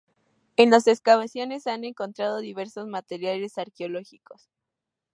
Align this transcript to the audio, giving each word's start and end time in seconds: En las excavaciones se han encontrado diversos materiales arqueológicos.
En 0.55 0.71
las 0.71 0.87
excavaciones 0.87 1.61
se 1.61 1.69
han 1.69 1.83
encontrado 1.83 2.39
diversos 2.39 2.87
materiales 2.87 3.59
arqueológicos. 3.59 4.49